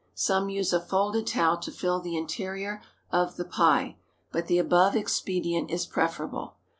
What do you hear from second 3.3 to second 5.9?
the pie, but the above expedient is